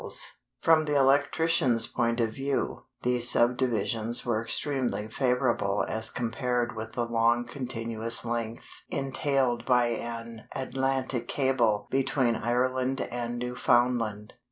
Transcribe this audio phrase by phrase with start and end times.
[0.63, 7.05] ]From the electrician's point of view, these subdivisions were extremely favorable as compared with the
[7.05, 14.33] long continuous length entailed by an Atlantic cable between Ireland and Newfoundland.